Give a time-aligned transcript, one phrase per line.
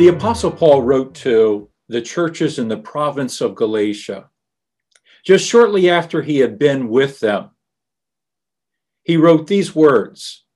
[0.00, 4.30] The Apostle Paul wrote to the churches in the province of Galatia
[5.26, 7.50] just shortly after he had been with them.
[9.02, 10.46] He wrote these words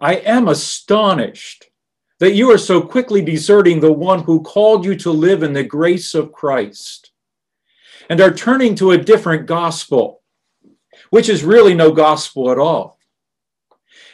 [0.00, 1.66] I am astonished
[2.18, 5.64] that you are so quickly deserting the one who called you to live in the
[5.64, 7.12] grace of Christ
[8.08, 10.22] and are turning to a different gospel,
[11.10, 12.98] which is really no gospel at all.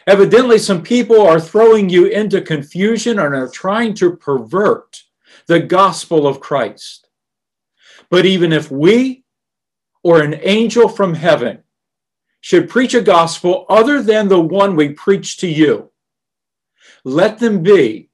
[0.09, 5.03] Evidently, some people are throwing you into confusion and are trying to pervert
[5.49, 7.11] the gospel of Christ.
[8.09, 9.25] But even if we
[10.03, 11.63] or an angel from heaven
[12.41, 15.91] should preach a gospel other than the one we preach to you,
[17.05, 18.09] let them be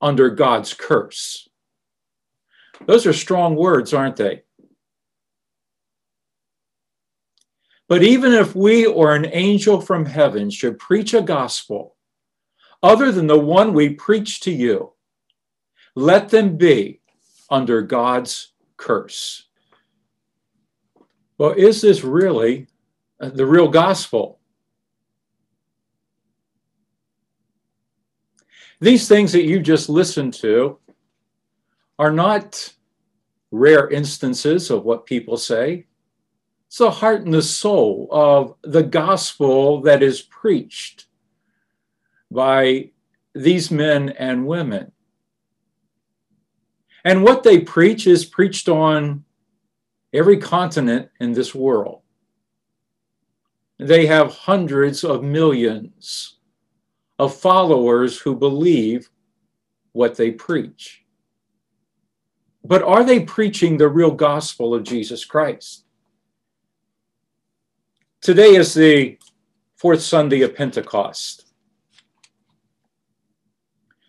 [0.00, 1.48] under God's curse.
[2.86, 4.41] Those are strong words, aren't they?
[7.92, 11.94] But even if we or an angel from heaven should preach a gospel
[12.82, 14.94] other than the one we preach to you,
[15.94, 17.02] let them be
[17.50, 19.46] under God's curse.
[21.36, 22.66] Well, is this really
[23.20, 24.40] uh, the real gospel?
[28.80, 30.78] These things that you just listened to
[31.98, 32.72] are not
[33.50, 35.88] rare instances of what people say.
[36.72, 41.04] It's the heart and the soul of the gospel that is preached
[42.30, 42.92] by
[43.34, 44.90] these men and women.
[47.04, 49.22] And what they preach is preached on
[50.14, 52.00] every continent in this world.
[53.78, 56.38] They have hundreds of millions
[57.18, 59.10] of followers who believe
[59.92, 61.04] what they preach.
[62.64, 65.84] But are they preaching the real gospel of Jesus Christ?
[68.22, 69.18] Today is the
[69.74, 71.44] fourth Sunday of Pentecost.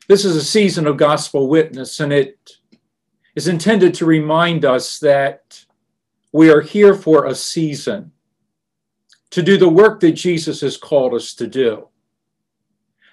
[0.08, 2.52] This is a season of gospel witness, and it
[3.36, 5.66] is intended to remind us that
[6.32, 8.12] we are here for a season
[9.32, 11.88] to do the work that Jesus has called us to do.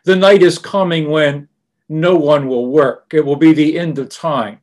[0.04, 1.48] The night is coming when
[1.88, 4.60] no one will work, it will be the end of time.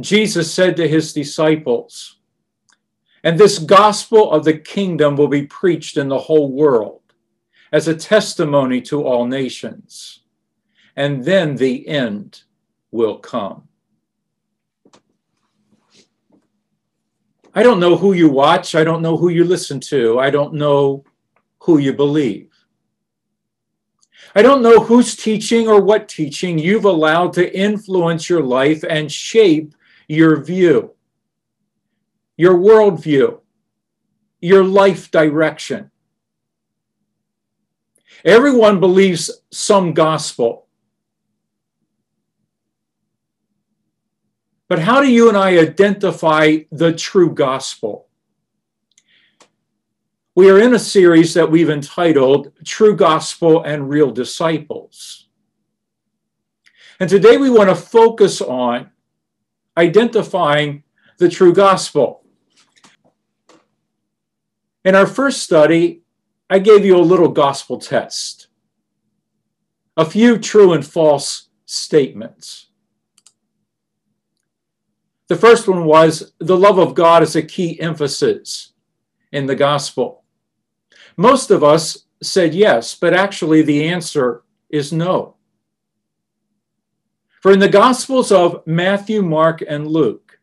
[0.00, 2.15] Jesus said to his disciples,
[3.26, 7.00] and this gospel of the kingdom will be preached in the whole world
[7.72, 10.20] as a testimony to all nations.
[10.94, 12.44] And then the end
[12.92, 13.66] will come.
[17.52, 18.76] I don't know who you watch.
[18.76, 20.20] I don't know who you listen to.
[20.20, 21.02] I don't know
[21.58, 22.52] who you believe.
[24.36, 29.10] I don't know who's teaching or what teaching you've allowed to influence your life and
[29.10, 29.74] shape
[30.06, 30.95] your view
[32.36, 33.40] your worldview,
[34.40, 35.90] your life direction.
[38.24, 40.66] Everyone believes some gospel.
[44.68, 48.08] But how do you and I identify the true gospel?
[50.34, 55.28] We are in a series that we've entitled True Gospel and Real Disciples.
[57.00, 58.90] And today we want to focus on
[59.78, 60.82] identifying
[61.18, 62.25] the true gospel.
[64.86, 66.02] In our first study,
[66.48, 68.46] I gave you a little gospel test,
[69.96, 72.68] a few true and false statements.
[75.26, 78.74] The first one was the love of God is a key emphasis
[79.32, 80.22] in the gospel.
[81.16, 85.34] Most of us said yes, but actually the answer is no.
[87.42, 90.38] For in the Gospels of Matthew, Mark, and Luke,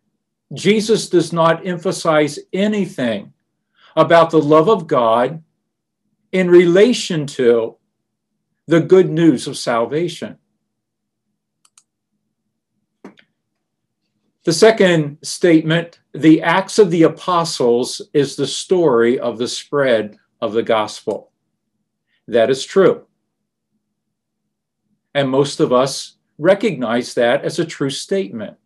[0.53, 3.33] Jesus does not emphasize anything
[3.95, 5.43] about the love of God
[6.31, 7.77] in relation to
[8.67, 10.37] the good news of salvation.
[14.45, 20.51] The second statement, the Acts of the Apostles, is the story of the spread of
[20.53, 21.31] the gospel.
[22.27, 23.05] That is true.
[25.13, 28.57] And most of us recognize that as a true statement.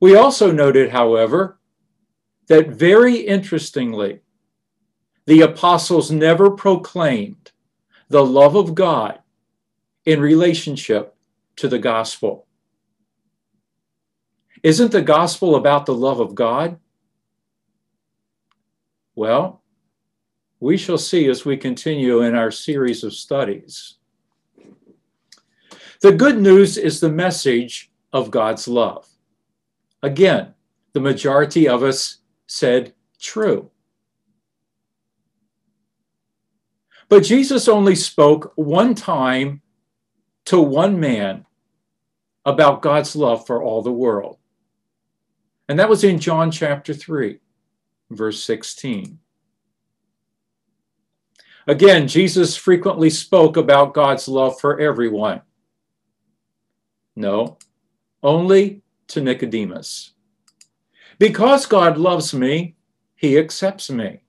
[0.00, 1.57] We also noted, however,
[2.48, 4.20] that very interestingly,
[5.26, 7.52] the apostles never proclaimed
[8.08, 9.20] the love of God
[10.06, 11.14] in relationship
[11.56, 12.46] to the gospel.
[14.62, 16.78] Isn't the gospel about the love of God?
[19.14, 19.62] Well,
[20.60, 23.94] we shall see as we continue in our series of studies.
[26.00, 29.06] The good news is the message of God's love.
[30.02, 30.54] Again,
[30.92, 32.18] the majority of us
[32.48, 33.70] said true.
[37.08, 39.62] But Jesus only spoke one time
[40.46, 41.46] to one man
[42.44, 44.38] about God's love for all the world.
[45.68, 47.38] And that was in John chapter 3,
[48.10, 49.18] verse 16.
[51.66, 55.42] Again, Jesus frequently spoke about God's love for everyone.
[57.14, 57.58] No,
[58.22, 60.12] only to Nicodemus.
[61.18, 62.76] Because God loves me,
[63.14, 64.20] he accepts me.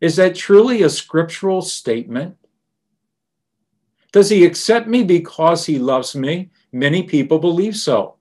[0.00, 2.36] Is that truly a scriptural statement?
[4.12, 6.50] Does he accept me because he loves me?
[6.72, 8.16] Many people believe so.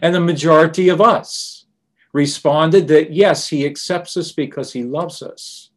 [0.00, 1.66] And the majority of us
[2.12, 5.70] responded that yes, he accepts us because he loves us.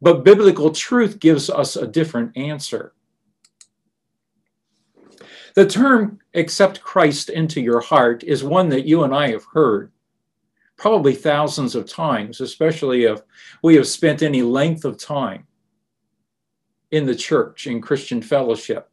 [0.00, 2.92] But biblical truth gives us a different answer.
[5.54, 9.92] The term accept Christ into your heart is one that you and I have heard
[10.76, 13.20] probably thousands of times, especially if
[13.62, 15.46] we have spent any length of time
[16.90, 18.88] in the church, in Christian fellowship.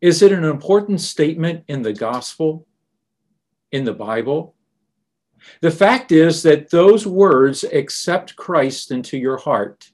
[0.00, 2.66] Is it an important statement in the gospel,
[3.70, 4.54] in the Bible?
[5.60, 9.90] The fact is that those words, accept Christ into your heart,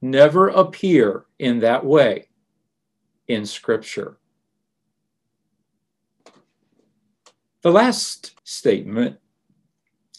[0.00, 2.28] never appear in that way
[3.28, 4.18] in Scripture.
[7.62, 9.18] The last statement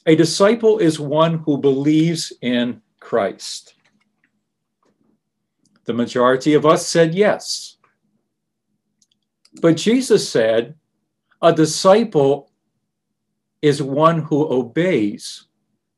[0.07, 3.73] a disciple is one who believes in Christ.
[5.83, 7.75] The majority of us said yes.
[9.61, 10.75] But Jesus said,
[11.41, 12.51] a disciple
[13.61, 15.45] is one who obeys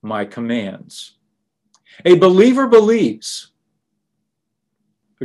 [0.01, 1.17] my commands.
[2.03, 3.51] A believer believes.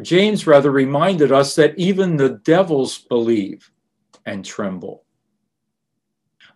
[0.00, 3.70] James rather reminded us that even the devils believe
[4.26, 5.05] and tremble.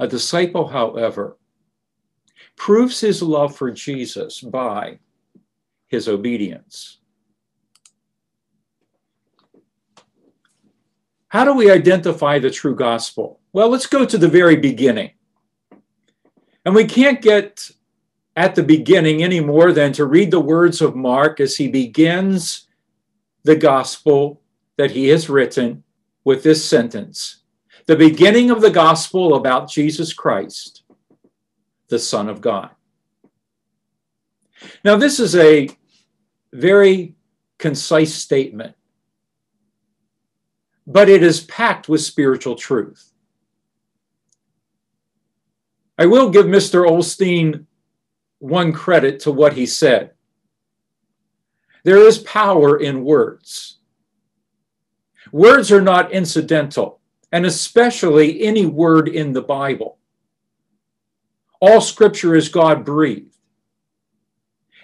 [0.00, 1.38] A disciple, however,
[2.56, 4.99] proves his love for Jesus by
[5.87, 6.99] his obedience.
[11.29, 13.40] How do we identify the true gospel?
[13.52, 15.12] Well, let's go to the very beginning.
[16.64, 17.70] And we can't get
[18.37, 22.68] at the beginning any more than to read the words of Mark as he begins
[23.49, 24.43] the gospel
[24.77, 25.83] that he has written
[26.23, 27.45] with this sentence
[27.87, 30.83] The beginning of the gospel about Jesus Christ,
[31.89, 32.69] the Son of God.
[34.85, 35.71] Now, this is a
[36.53, 37.15] very
[37.56, 38.77] concise statement,
[40.87, 43.15] but it is packed with spiritual truth.
[45.97, 46.87] I will give Mr.
[46.87, 47.65] Osteen
[48.41, 50.11] one credit to what he said.
[51.88, 53.79] There is power in words.
[55.32, 57.00] Words are not incidental,
[57.32, 59.96] and especially any word in the Bible.
[61.61, 63.35] All scripture is God breathed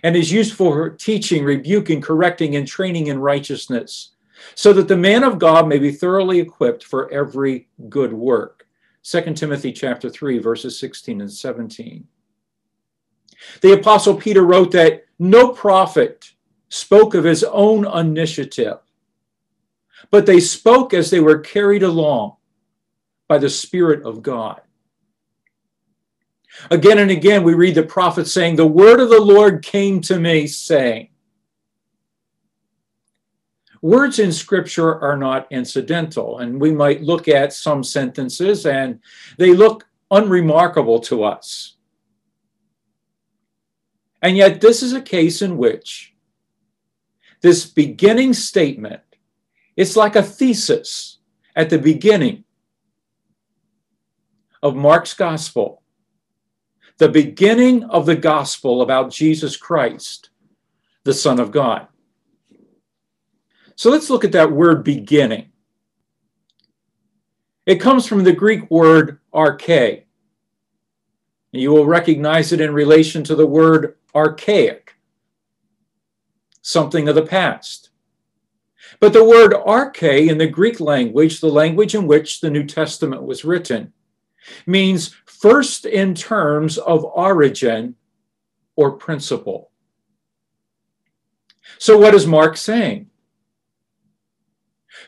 [0.02, 4.14] and is used for teaching, rebuking, correcting, and training in righteousness,
[4.54, 8.66] so that the man of God may be thoroughly equipped for every good work.
[9.02, 12.08] 2 Timothy chapter 3 verses 16 and 17.
[13.60, 16.30] The apostle Peter wrote that no prophet
[16.68, 18.78] spoke of his own initiative,
[20.10, 22.36] but they spoke as they were carried along
[23.28, 24.60] by the Spirit of God.
[26.70, 30.18] Again and again, we read the prophet saying, The word of the Lord came to
[30.20, 31.08] me, saying,
[33.82, 38.98] Words in scripture are not incidental, and we might look at some sentences and
[39.36, 41.76] they look unremarkable to us.
[44.22, 46.13] And yet, this is a case in which
[47.44, 49.02] this beginning statement,
[49.76, 51.18] it's like a thesis
[51.54, 52.42] at the beginning
[54.62, 55.84] of Mark's gospel
[56.98, 60.30] the beginning of the gospel about Jesus Christ,
[61.02, 61.88] the Son of God.
[63.76, 65.50] So let's look at that word beginning.
[67.66, 70.04] It comes from the Greek word arche.
[71.50, 74.93] You will recognize it in relation to the word archaic,
[76.64, 77.90] something of the past.
[78.98, 83.22] But the word arche in the Greek language, the language in which the New Testament
[83.22, 83.92] was written,
[84.66, 87.96] means first in terms of origin
[88.76, 89.70] or principle.
[91.78, 93.10] So, what is Mark saying?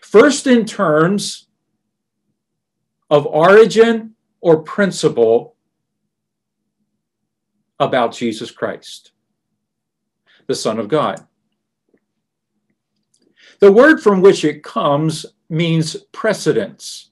[0.02, 1.48] First, in terms
[3.08, 5.56] of origin or principle
[7.78, 9.12] about Jesus Christ,
[10.46, 11.26] the Son of God.
[13.60, 17.10] The word from which it comes means precedence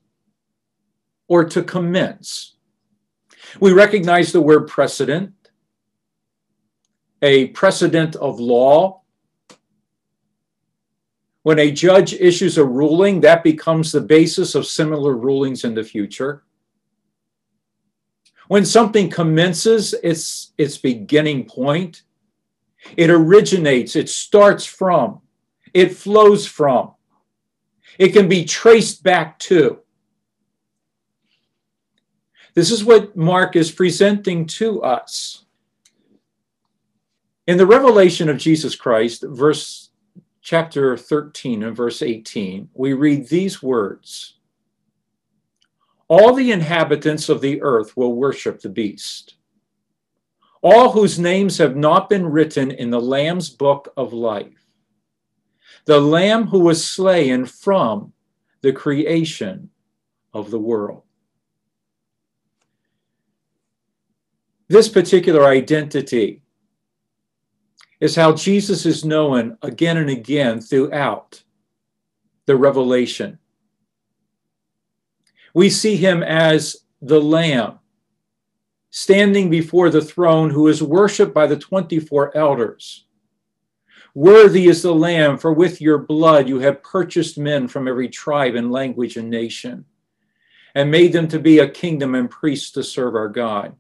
[1.29, 2.57] or to commence.
[3.61, 5.33] We recognize the word precedent
[7.25, 9.01] a precedent of law.
[11.43, 15.83] When a judge issues a ruling, that becomes the basis of similar rulings in the
[15.83, 16.45] future.
[18.49, 22.03] When something commences its, its beginning point,
[22.99, 25.23] it originates, it starts from,
[25.75, 26.93] it flows from,
[27.99, 29.81] it can be traced back to.
[32.55, 35.45] This is what Mark is presenting to us.
[37.47, 39.91] In the revelation of Jesus Christ, verse
[40.41, 44.39] chapter 13 and verse 18, we read these words
[46.07, 49.35] All the inhabitants of the earth will worship the beast,
[50.63, 54.64] all whose names have not been written in the Lamb's book of life.
[55.87, 58.13] The Lamb who was slain from
[58.63, 59.71] the creation
[60.33, 61.03] of the world.
[64.69, 66.43] This particular identity
[68.01, 71.43] is how Jesus is known again and again throughout
[72.47, 73.39] the revelation.
[75.55, 77.79] We see him as the Lamb
[78.91, 83.07] standing before the throne who is worshiped by the 24 elders.
[84.15, 88.55] Worthy is the Lamb, for with your blood you have purchased men from every tribe
[88.55, 89.87] and language and nation,
[90.75, 93.75] and made them to be a kingdom and priests to serve our God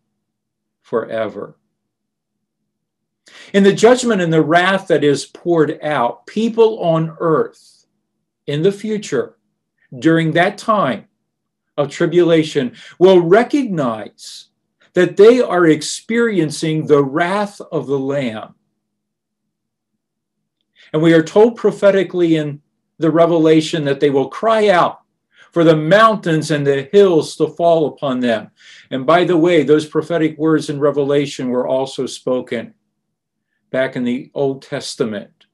[0.82, 1.56] forever.
[3.52, 7.86] In the judgment and the wrath that is poured out, people on earth
[8.46, 9.36] in the future,
[9.96, 11.06] during that time
[11.76, 14.48] of tribulation, will recognize
[14.94, 18.54] that they are experiencing the wrath of the Lamb.
[20.94, 22.62] And we are told prophetically in
[22.98, 25.00] the revelation that they will cry out
[25.50, 28.52] for the mountains and the hills to fall upon them.
[28.92, 32.74] And by the way, those prophetic words in Revelation were also spoken
[33.72, 35.46] back in the Old Testament,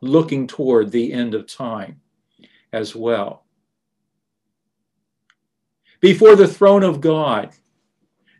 [0.00, 2.00] looking toward the end of time
[2.72, 3.44] as well.
[5.98, 7.50] Before the throne of God,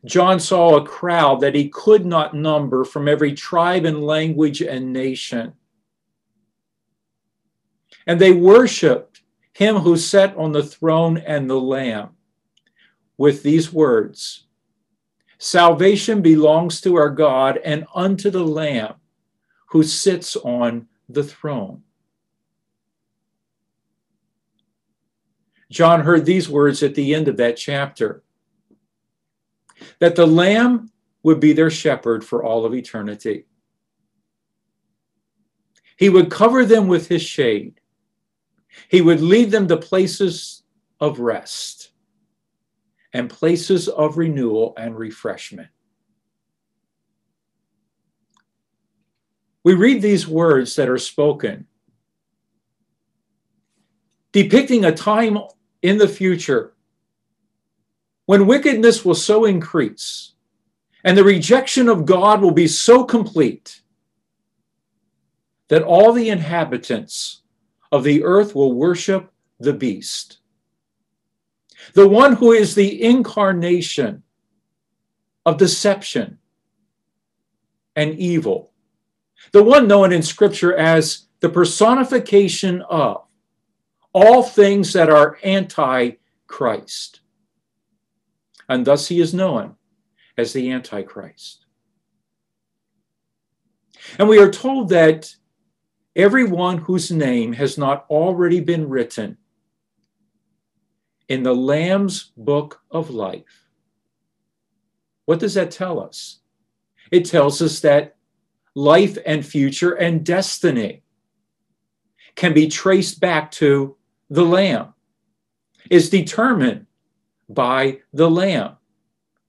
[0.04, 4.92] John saw a crowd that he could not number from every tribe and language and
[4.92, 5.52] nation.
[8.06, 9.22] And they worshiped
[9.52, 12.10] him who sat on the throne and the Lamb,
[13.16, 14.46] with these words
[15.38, 18.94] Salvation belongs to our God and unto the Lamb
[19.68, 21.82] who sits on the throne.
[25.70, 28.22] John heard these words at the end of that chapter
[29.98, 30.90] that the Lamb
[31.22, 33.44] would be their shepherd for all of eternity.
[35.96, 37.80] He would cover them with his shade.
[38.88, 40.62] He would lead them to places
[41.00, 41.90] of rest
[43.12, 45.68] and places of renewal and refreshment.
[49.64, 51.66] We read these words that are spoken,
[54.32, 55.38] depicting a time
[55.82, 56.74] in the future
[58.26, 60.34] when wickedness will so increase
[61.04, 63.80] and the rejection of God will be so complete
[65.68, 67.42] that all the inhabitants
[67.92, 70.38] of the earth will worship the beast.
[71.94, 74.22] The one who is the incarnation
[75.44, 76.38] of deception
[77.94, 78.72] and evil.
[79.52, 83.24] The one known in Scripture as the personification of
[84.12, 86.12] all things that are anti
[86.46, 87.20] Christ.
[88.68, 89.76] And thus he is known
[90.36, 91.66] as the Antichrist.
[94.18, 95.34] And we are told that
[96.16, 99.36] everyone whose name has not already been written
[101.28, 103.68] in the Lamb's book of life.
[105.26, 106.40] What does that tell us?
[107.10, 108.16] It tells us that
[108.74, 111.02] life and future and destiny
[112.34, 113.96] can be traced back to
[114.30, 114.94] the Lamb,
[115.90, 116.86] is determined
[117.48, 118.76] by the Lamb,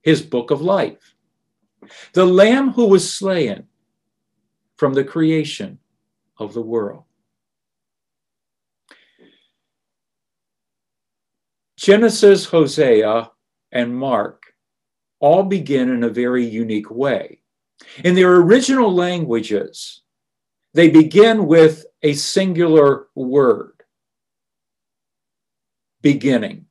[0.02, 1.14] his book of life.
[2.12, 3.64] The Lamb who was slain
[4.76, 5.78] from the creation
[6.38, 7.04] of the world.
[11.76, 13.30] Genesis, Hosea,
[13.72, 14.42] and Mark
[15.20, 17.40] all begin in a very unique way.
[18.04, 20.02] In their original languages,
[20.74, 23.82] they begin with a singular word
[26.02, 26.66] beginning.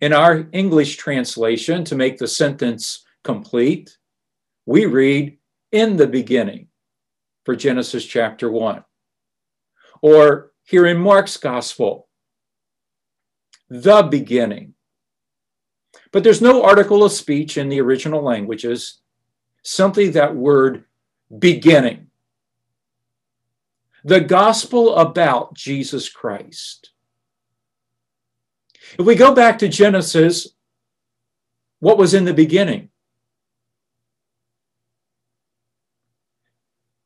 [0.00, 3.96] In our English translation, to make the sentence complete,
[4.66, 5.36] we read,
[5.72, 6.69] in the beginning
[7.44, 8.84] for Genesis chapter 1.
[10.02, 12.08] Or here in Mark's gospel,
[13.68, 14.74] the beginning.
[16.12, 18.98] But there's no article of speech in the original languages.
[19.62, 20.84] simply that word
[21.38, 22.06] beginning.
[24.04, 26.92] The gospel about Jesus Christ.
[28.98, 30.48] If we go back to Genesis,
[31.80, 32.89] what was in the beginning?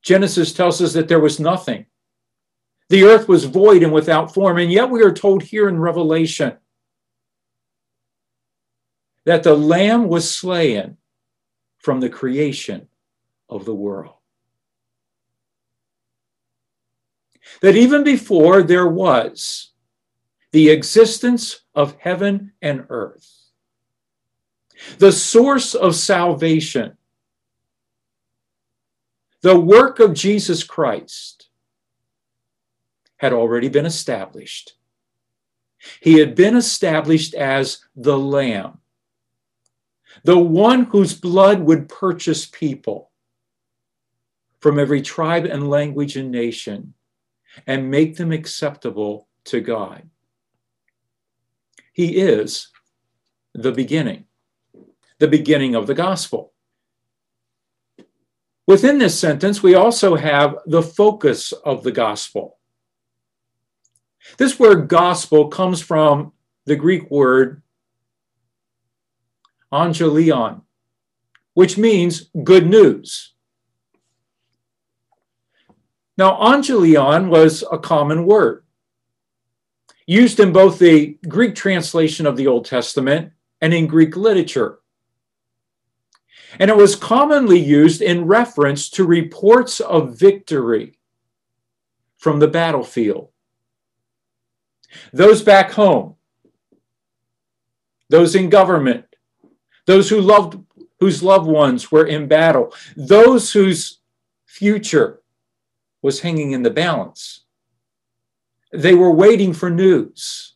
[0.04, 1.86] Genesis tells us that there was nothing.
[2.90, 4.58] The earth was void and without form.
[4.58, 6.58] And yet we are told here in Revelation
[9.24, 10.98] that the Lamb was slain
[11.78, 12.88] from the creation
[13.48, 14.16] of the world.
[17.62, 19.70] That even before there was
[20.52, 23.30] the existence of heaven and earth,
[24.98, 26.98] the source of salvation,
[29.44, 31.50] the work of Jesus Christ
[33.18, 34.72] had already been established.
[36.00, 38.78] He had been established as the Lamb,
[40.22, 43.10] the one whose blood would purchase people
[44.60, 46.94] from every tribe and language and nation
[47.66, 50.08] and make them acceptable to God.
[51.92, 52.68] He is
[53.52, 54.24] the beginning,
[55.18, 56.53] the beginning of the gospel.
[58.66, 62.58] Within this sentence, we also have the focus of the gospel.
[64.38, 66.32] This word gospel comes from
[66.64, 67.62] the Greek word
[69.70, 70.62] euangelion,
[71.52, 73.34] which means good news.
[76.16, 78.64] Now, euangelion was a common word
[80.06, 84.78] used in both the Greek translation of the Old Testament and in Greek literature
[86.58, 90.98] and it was commonly used in reference to reports of victory
[92.16, 93.28] from the battlefield.
[95.12, 96.16] Those back home,
[98.08, 99.04] those in government,
[99.86, 100.58] those who loved
[101.00, 103.98] whose loved ones were in battle, those whose
[104.46, 105.20] future
[106.00, 107.44] was hanging in the balance.
[108.72, 110.54] They were waiting for news.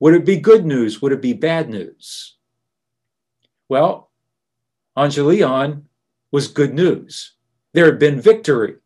[0.00, 1.02] Would it be good news?
[1.02, 2.37] Would it be bad news?
[3.68, 4.10] Well,
[4.96, 5.82] Euangelion
[6.32, 7.34] was good news.
[7.74, 8.76] There had been victory.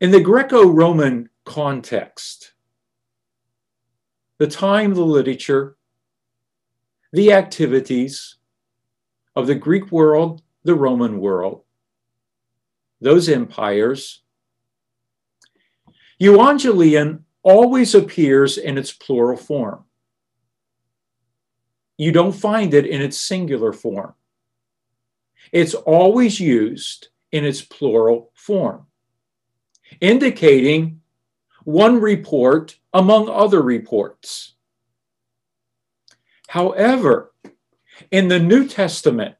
[0.00, 2.52] In the Greco Roman context,
[4.38, 5.76] the time, the literature,
[7.12, 8.36] the activities
[9.36, 11.62] of the Greek world, the Roman world,
[13.00, 14.22] those empires,
[16.20, 19.84] Euangelion always appears in its plural form
[21.96, 24.14] you don't find it in its singular form.
[25.52, 28.86] It's always used in its plural form,
[30.00, 31.00] indicating
[31.64, 34.54] one report among other reports.
[36.48, 37.32] However,
[38.10, 39.36] in the New Testament,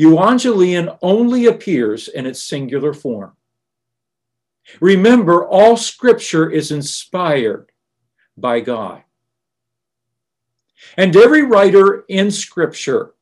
[0.00, 3.32] Evangelion only appears in its singular form.
[4.80, 7.70] Remember, all scripture is inspired
[8.36, 9.02] by God.
[10.96, 13.14] And every writer in Scripture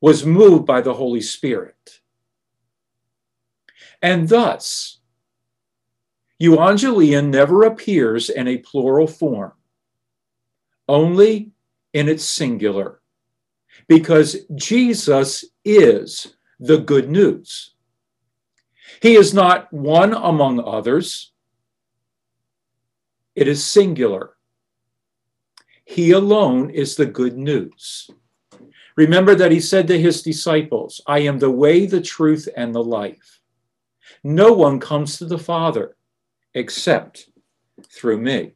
[0.00, 2.00] was moved by the Holy Spirit.
[4.02, 5.00] And thus,
[6.42, 9.52] Evangelion never appears in a plural form,
[10.88, 11.52] only
[11.92, 13.00] in its singular,
[13.88, 17.74] because Jesus is the good news.
[19.02, 21.32] He is not one among others,
[23.34, 24.36] it is singular.
[25.90, 28.08] He alone is the good news.
[28.94, 32.84] Remember that he said to his disciples, I am the way, the truth, and the
[32.84, 33.40] life.
[34.22, 35.96] No one comes to the Father
[36.54, 37.28] except
[37.90, 38.52] through me.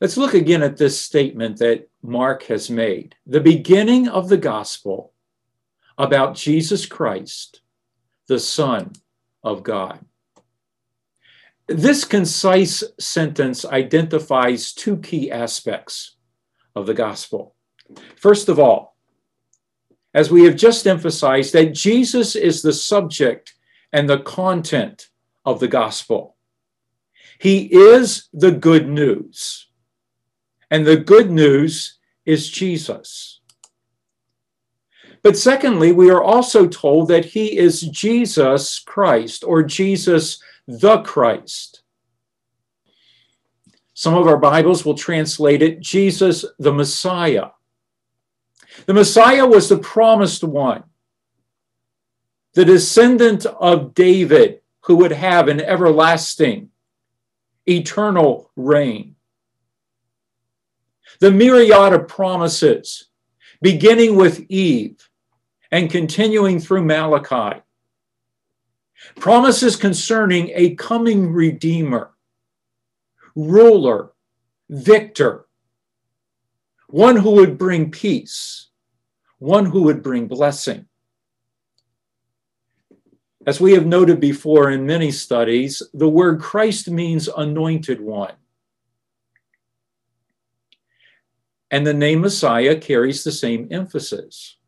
[0.00, 3.16] Let's look again at this statement that Mark has made.
[3.26, 5.14] The beginning of the gospel
[5.98, 7.60] about Jesus Christ,
[8.28, 8.92] the Son
[9.42, 10.04] of God.
[11.74, 16.16] This concise sentence identifies two key aspects
[16.74, 17.54] of the gospel.
[18.16, 18.96] First of all,
[20.12, 23.54] as we have just emphasized, that Jesus is the subject
[23.90, 25.08] and the content
[25.46, 26.36] of the gospel.
[27.38, 29.68] He is the good news,
[30.70, 33.40] and the good news is Jesus.
[35.22, 41.82] But secondly, we are also told that he is Jesus Christ or Jesus the Christ.
[43.94, 47.48] Some of our Bibles will translate it Jesus the Messiah.
[48.86, 50.84] The Messiah was the promised one,
[52.54, 56.70] the descendant of David who would have an everlasting
[57.66, 59.14] eternal reign.
[61.20, 63.08] The myriad of promises,
[63.60, 65.08] beginning with Eve
[65.70, 67.61] and continuing through Malachi,
[69.16, 72.10] promises concerning a coming Redeemer,
[73.34, 74.12] ruler,
[74.68, 75.46] victor,
[76.88, 78.68] one who would bring peace,
[79.38, 80.86] one who would bring blessing.
[83.44, 88.34] As we have noted before in many studies, the word Christ means anointed one.
[91.70, 94.58] And the name Messiah carries the same emphasis.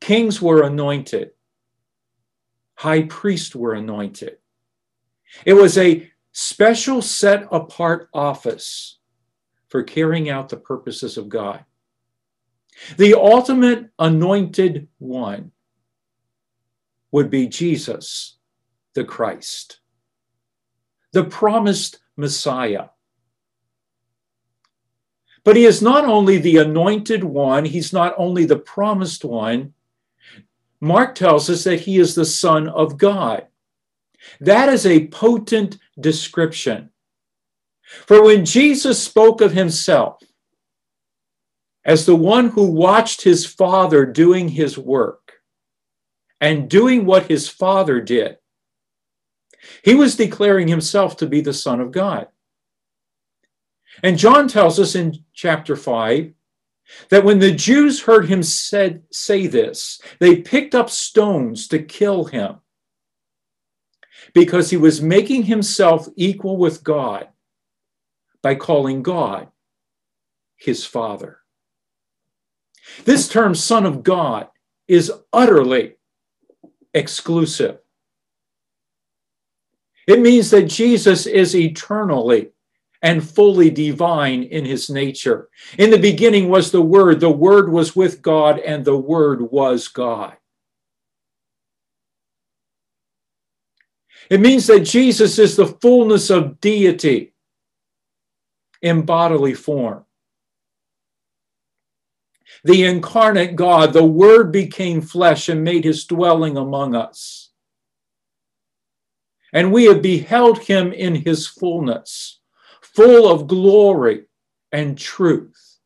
[0.00, 1.32] Kings were anointed,
[2.74, 4.38] high priests were anointed.
[5.44, 8.98] It was a special set apart office
[9.68, 11.64] for carrying out the purposes of God.
[12.96, 15.52] The ultimate anointed one
[17.12, 18.36] would be Jesus,
[18.94, 19.80] the Christ,
[21.12, 22.86] the promised Messiah.
[25.44, 29.74] But he is not only the anointed one, he's not only the promised one.
[30.80, 33.46] Mark tells us that he is the Son of God.
[34.40, 36.90] That is a potent description.
[37.82, 40.22] For when Jesus spoke of himself
[41.84, 45.24] as the one who watched his Father doing his work,
[46.44, 48.36] and doing what his father did.
[49.82, 52.28] He was declaring himself to be the Son of God.
[54.02, 56.34] And John tells us in chapter 5
[57.10, 62.24] that when the Jews heard him said, say this, they picked up stones to kill
[62.24, 62.56] him
[64.32, 67.28] because he was making himself equal with God
[68.42, 69.48] by calling God
[70.56, 71.38] his Father.
[73.04, 74.48] This term, Son of God,
[74.86, 75.94] is utterly
[76.92, 77.78] exclusive.
[80.06, 82.50] It means that Jesus is eternally
[83.04, 85.48] and fully divine in his nature.
[85.78, 89.86] In the beginning was the Word, the Word was with God, and the Word was
[89.86, 90.36] God.
[94.28, 97.34] It means that Jesus is the fullness of deity
[98.82, 100.04] in bodily form
[102.64, 107.50] the incarnate God, the Word became flesh and made his dwelling among us.
[109.52, 112.40] And we have beheld him in his fullness,
[112.94, 114.24] full of glory
[114.72, 115.78] and truth.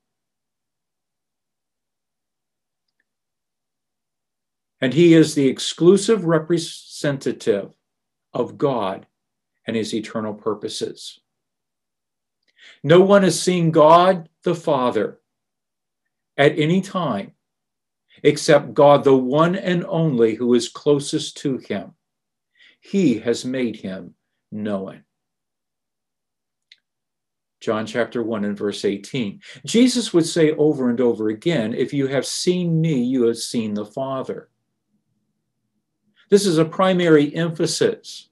[4.81, 7.71] And he is the exclusive representative
[8.33, 9.07] of God
[9.66, 11.21] and his eternal purposes.
[12.83, 15.21] No one has seen God the Father
[16.37, 17.33] at any time
[18.23, 21.92] except God, the one and only who is closest to him.
[22.81, 24.14] He has made him
[24.51, 25.05] known.
[27.61, 29.40] John chapter 1 and verse 18.
[29.64, 33.75] Jesus would say over and over again, If you have seen me, you have seen
[33.75, 34.49] the Father.
[36.31, 38.29] This is a primary emphasis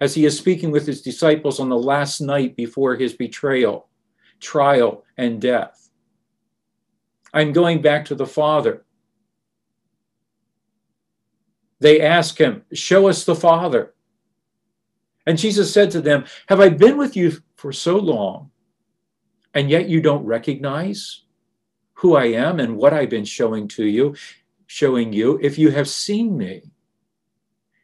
[0.00, 3.88] as he is speaking with his disciples on the last night before his betrayal,
[4.40, 5.90] trial, and death.
[7.34, 8.84] I'm going back to the Father.
[11.80, 13.94] They ask him, Show us the Father.
[15.26, 18.50] And Jesus said to them, Have I been with you for so long,
[19.52, 21.24] and yet you don't recognize
[21.94, 24.14] who I am and what I've been showing to you,
[24.68, 25.40] showing you?
[25.42, 26.62] If you have seen me,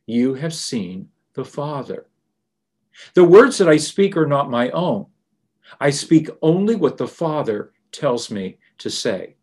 [0.07, 2.07] you have seen the Father.
[3.15, 5.07] The words that I speak are not my own.
[5.81, 9.35] I speak only what the Father tells me to say.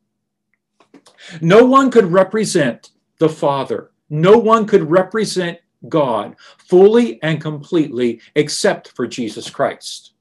[1.42, 3.92] No one could represent the Father.
[4.10, 10.14] No one could represent God fully and completely except for Jesus Christ.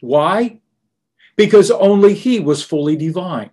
[0.00, 0.60] Why?
[1.36, 3.50] Because only He was fully divine.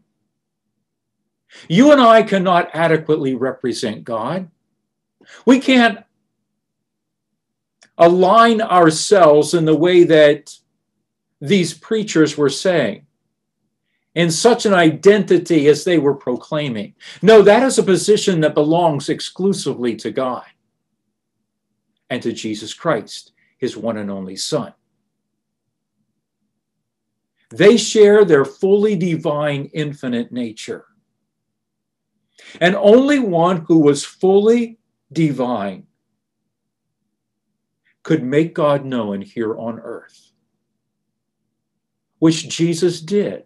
[1.67, 4.49] You and I cannot adequately represent God.
[5.45, 5.99] We can't
[7.97, 10.55] align ourselves in the way that
[11.39, 13.05] these preachers were saying
[14.15, 16.93] in such an identity as they were proclaiming.
[17.21, 20.45] No, that is a position that belongs exclusively to God
[22.09, 24.73] and to Jesus Christ, his one and only Son.
[27.53, 30.85] They share their fully divine, infinite nature.
[32.59, 34.79] And only one who was fully
[35.11, 35.85] divine
[38.01, 40.31] could make God known here on earth,
[42.17, 43.43] which Jesus did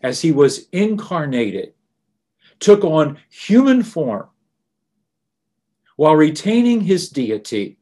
[0.00, 1.74] as he was incarnated,
[2.60, 4.28] took on human form,
[5.96, 7.78] while retaining his deity.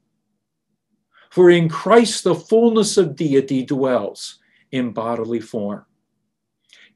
[1.29, 4.40] For in Christ the fullness of deity dwells
[4.73, 5.85] in bodily form.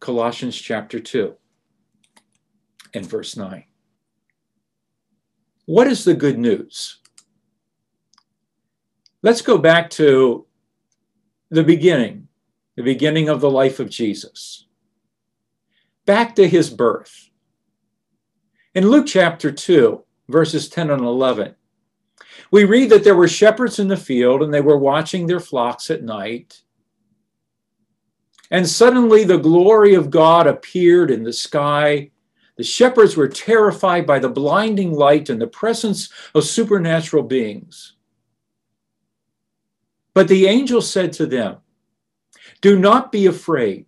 [0.00, 1.34] Colossians chapter 2
[2.94, 3.64] and verse 9.
[5.66, 7.00] What is the good news?
[9.22, 10.46] Let's go back to
[11.50, 12.28] the beginning,
[12.76, 14.66] the beginning of the life of Jesus.
[16.04, 17.30] Back to his birth.
[18.74, 21.54] In Luke chapter 2, verses 10 and 11,
[22.50, 25.90] we read that there were shepherds in the field and they were watching their flocks
[25.90, 26.63] at night.
[28.54, 32.12] And suddenly the glory of God appeared in the sky.
[32.56, 37.96] The shepherds were terrified by the blinding light and the presence of supernatural beings.
[40.14, 41.56] But the angel said to them,
[42.60, 43.86] Do not be afraid.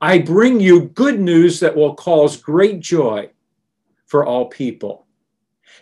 [0.00, 3.30] I bring you good news that will cause great joy
[4.04, 5.08] for all people.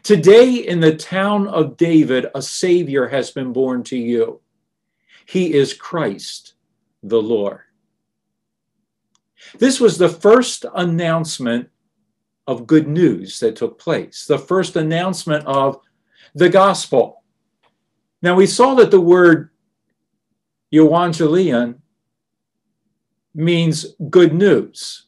[0.02, 4.40] Today, in the town of David, a Savior has been born to you.
[5.26, 6.54] He is Christ
[7.02, 7.60] the Lord.
[9.58, 11.68] This was the first announcement
[12.46, 15.80] of good news that took place, the first announcement of
[16.34, 17.22] the gospel.
[18.20, 19.50] Now, we saw that the word
[20.72, 21.76] euangelion
[23.34, 25.06] means good news.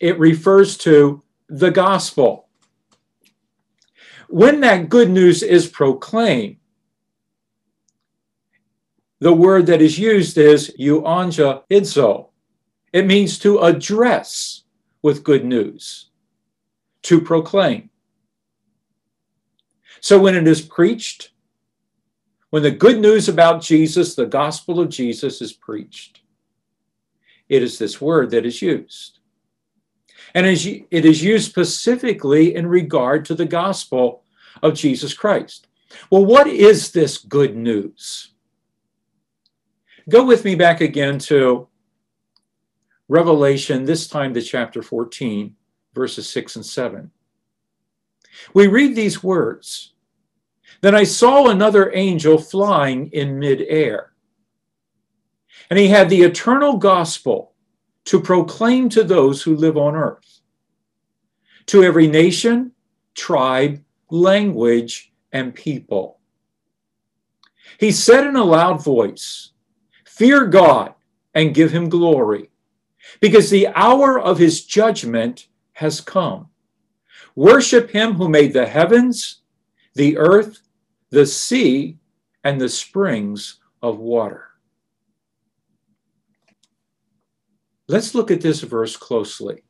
[0.00, 2.48] It refers to the gospel.
[4.28, 6.56] When that good news is proclaimed,
[9.20, 12.28] the word that is used is euangelizo.
[12.92, 14.62] It means to address
[15.02, 16.06] with good news,
[17.02, 17.90] to proclaim.
[20.00, 21.30] So when it is preached,
[22.50, 26.20] when the good news about Jesus, the gospel of Jesus, is preached,
[27.48, 29.18] it is this word that is used.
[30.34, 34.22] And it is used specifically in regard to the gospel
[34.62, 35.66] of Jesus Christ.
[36.10, 38.28] Well, what is this good news?
[40.08, 41.68] Go with me back again to
[43.08, 45.54] Revelation, this time to chapter 14,
[45.94, 47.10] verses 6 and 7.
[48.52, 49.94] We read these words
[50.82, 54.12] Then I saw another angel flying in midair,
[55.70, 57.54] and he had the eternal gospel
[58.04, 60.40] to proclaim to those who live on earth,
[61.66, 62.72] to every nation,
[63.14, 66.20] tribe, language, and people.
[67.80, 69.52] He said in a loud voice,
[70.04, 70.94] Fear God
[71.34, 72.47] and give him glory
[73.20, 76.48] because the hour of his judgment has come.
[77.34, 79.42] Worship him who made the heavens,
[79.94, 80.60] the earth,
[81.10, 81.98] the sea,
[82.44, 84.44] and the springs of water.
[87.86, 89.62] Let's look at this verse closely.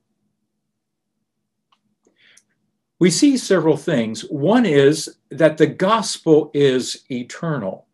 [3.01, 4.23] We see several things.
[4.23, 7.88] One is that the gospel is eternal.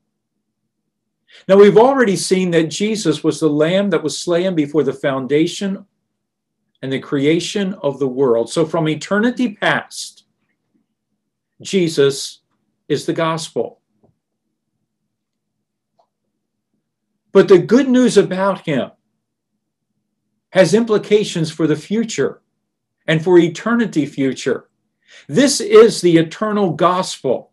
[1.49, 5.85] Now, we've already seen that Jesus was the lamb that was slain before the foundation
[6.81, 8.51] and the creation of the world.
[8.51, 10.25] So, from eternity past,
[11.61, 12.41] Jesus
[12.89, 13.81] is the gospel.
[17.33, 18.91] But the good news about him
[20.51, 22.43] has implications for the future
[23.07, 24.69] and for eternity future.
[25.27, 27.51] This is the eternal gospel.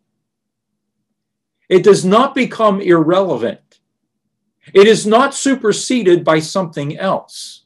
[1.68, 3.71] It does not become irrelevant
[4.74, 7.66] it is not superseded by something else.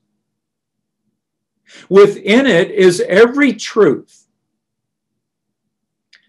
[1.90, 4.28] Within it is every truth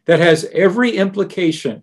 [0.06, 1.82] that has every implication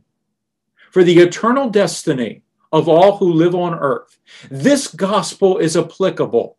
[0.91, 4.17] for the eternal destiny of all who live on earth.
[4.49, 6.57] This gospel is applicable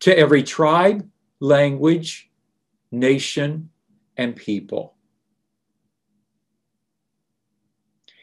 [0.00, 1.08] to every tribe,
[1.40, 2.30] language,
[2.92, 3.70] nation,
[4.16, 4.94] and people.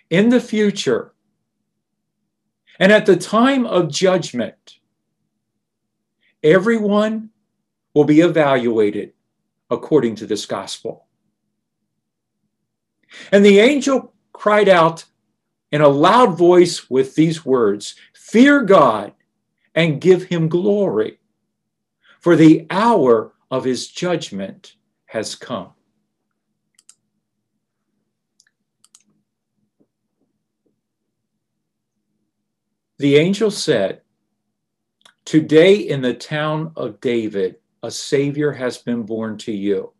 [0.09, 1.14] In the future,
[2.79, 4.79] and at the time of judgment,
[6.43, 7.29] everyone
[7.93, 9.13] will be evaluated
[9.69, 11.07] according to this gospel.
[13.31, 15.05] And the angel cried out
[15.71, 19.13] in a loud voice with these words Fear God
[19.75, 21.19] and give him glory,
[22.19, 25.74] for the hour of his judgment has come.
[32.97, 34.01] The angel said,
[35.25, 39.91] Today in the town of David, a Savior has been born to you.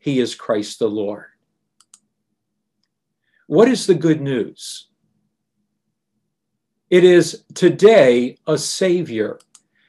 [0.00, 1.26] He is Christ the Lord.
[3.46, 4.88] What is the good news?
[6.88, 9.38] It is today a Savior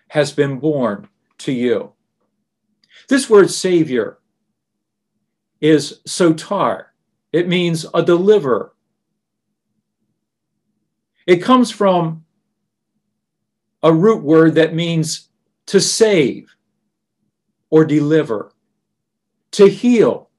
[0.10, 1.08] has been born
[1.40, 1.94] to you.
[3.08, 4.20] This word Savior
[5.62, 6.88] is soter.
[7.32, 8.74] It means a deliverer.
[11.28, 12.26] It comes from
[13.84, 15.30] a root word that means
[15.68, 16.54] to save
[17.70, 18.52] or deliver,
[19.52, 20.30] to heal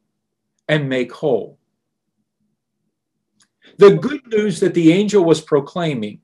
[0.69, 1.59] and make whole.
[3.79, 6.21] The good news that the angel was proclaiming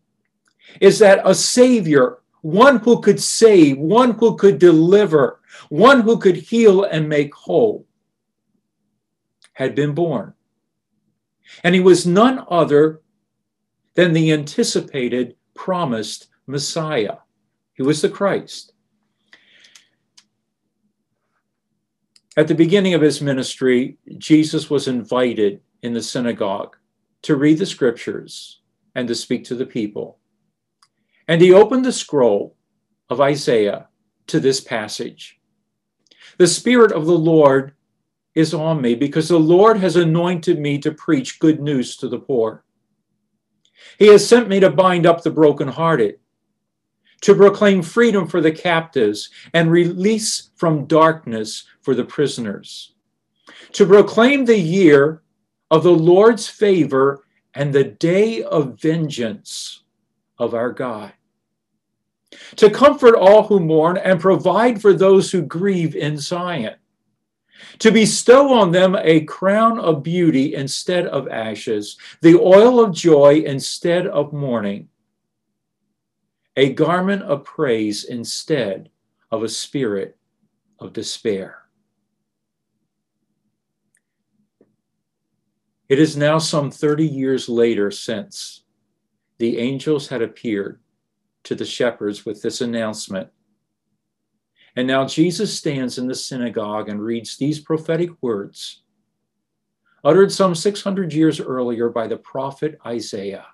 [0.80, 5.40] is that a savior, one who could save, one who could deliver,
[5.70, 7.86] one who could heal and make whole,
[9.54, 10.34] had been born.
[11.64, 13.00] And he was none other
[13.94, 17.16] than the anticipated, promised Messiah.
[17.74, 18.72] He was the Christ.
[22.36, 26.76] At the beginning of his ministry, Jesus was invited in the synagogue
[27.22, 28.60] to read the scriptures
[28.94, 30.18] and to speak to the people.
[31.26, 32.56] And he opened the scroll
[33.10, 33.88] of Isaiah
[34.28, 35.40] to this passage
[36.36, 37.74] The Spirit of the Lord
[38.34, 42.20] is on me because the Lord has anointed me to preach good news to the
[42.20, 42.64] poor.
[43.98, 46.18] He has sent me to bind up the brokenhearted,
[47.22, 52.94] to proclaim freedom for the captives and release from darkness for the prisoners,
[53.72, 55.22] to proclaim the year
[55.70, 59.82] of the Lord's favor and the day of vengeance
[60.38, 61.12] of our God,
[62.56, 66.76] to comfort all who mourn and provide for those who grieve in Zion,
[67.78, 73.40] to bestow on them a crown of beauty instead of ashes, the oil of joy
[73.40, 74.88] instead of mourning,
[76.56, 78.90] a garment of praise instead
[79.30, 80.16] of a spirit
[80.78, 81.62] of despair.
[85.88, 88.62] It is now some 30 years later since
[89.38, 90.80] the angels had appeared
[91.44, 93.30] to the shepherds with this announcement.
[94.76, 98.82] And now Jesus stands in the synagogue and reads these prophetic words,
[100.04, 103.46] uttered some 600 years earlier by the prophet Isaiah,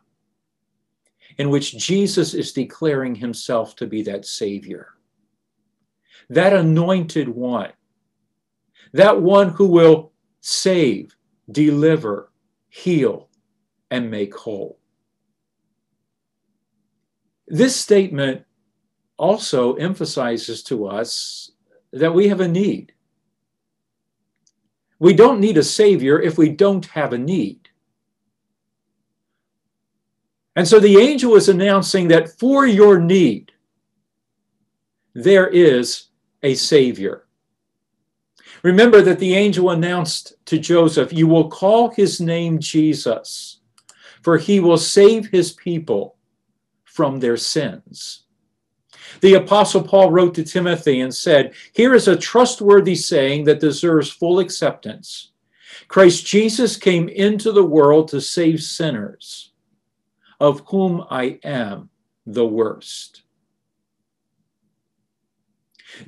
[1.38, 4.88] in which Jesus is declaring himself to be that Savior,
[6.28, 7.72] that anointed one,
[8.92, 11.16] that one who will save
[11.50, 12.30] deliver,
[12.68, 13.28] heal,
[13.90, 14.78] and make whole.
[17.46, 18.44] This statement
[19.16, 21.52] also emphasizes to us
[21.92, 22.92] that we have a need.
[24.98, 27.68] We don't need a savior if we don't have a need.
[30.56, 33.52] And so the angel is announcing that for your need,
[35.14, 36.06] there is
[36.42, 37.26] a savior.
[38.62, 43.60] Remember that the angel announced to Joseph, You will call his name Jesus,
[44.22, 46.16] for he will save his people
[46.84, 48.23] from their sins.
[49.20, 54.10] The Apostle Paul wrote to Timothy and said, Here is a trustworthy saying that deserves
[54.10, 55.30] full acceptance
[55.88, 59.52] Christ Jesus came into the world to save sinners,
[60.40, 61.90] of whom I am
[62.26, 63.22] the worst.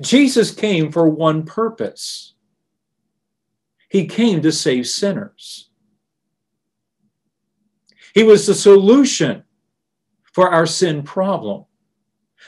[0.01, 2.33] Jesus came for one purpose
[3.89, 5.69] he came to save sinners.
[8.13, 9.43] He was the solution
[10.33, 11.65] for our sin problem,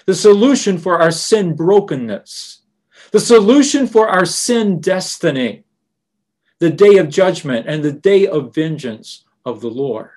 [0.09, 2.63] the solution for our sin brokenness,
[3.11, 5.63] the solution for our sin destiny,
[6.57, 10.09] the day of judgment and the day of vengeance of the Lord.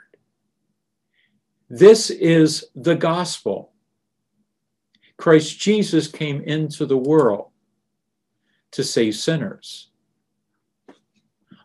[1.69, 3.75] This is the gospel.
[5.19, 7.51] Christ Jesus came into the world
[8.71, 9.91] to save sinners.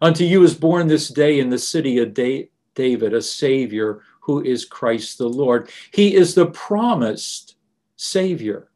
[0.01, 4.65] Unto you is born this day in the city of David a Savior who is
[4.65, 5.69] Christ the Lord.
[5.93, 7.53] He is the promised
[7.97, 8.69] Savior.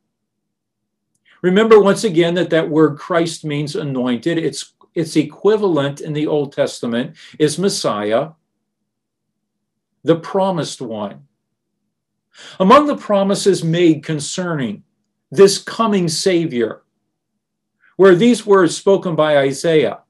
[1.42, 4.38] Remember once again that that word Christ means anointed.
[4.38, 8.32] Its, its equivalent in the Old Testament is Messiah,
[10.04, 11.28] the promised one.
[12.60, 14.84] Among the promises made concerning
[15.32, 16.84] this coming Savior
[17.98, 20.02] were these words spoken by Isaiah